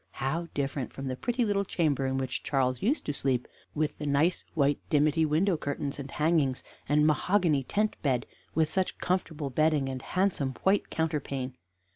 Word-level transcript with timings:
How 0.13 0.47
different 0.55 0.91
from 0.93 1.09
the 1.09 1.15
pretty 1.15 1.45
little 1.45 1.63
chamber 1.63 2.07
in 2.07 2.17
which 2.17 2.41
Charles 2.41 2.81
used 2.81 3.05
to 3.05 3.13
sleep, 3.13 3.47
with 3.75 3.99
the 3.99 4.07
nice 4.07 4.43
white 4.55 4.79
dimity 4.89 5.27
window 5.27 5.57
curtains 5.57 5.99
and 5.99 6.09
hangings 6.09 6.63
and 6.89 7.05
mahogany 7.05 7.61
tent 7.61 7.95
bed, 8.01 8.25
with 8.55 8.67
such 8.67 8.97
comfortable 8.97 9.51
bedding 9.51 9.89
and 9.89 10.01
handsome 10.01 10.55
white 10.63 10.89
counterpane! 10.89 11.53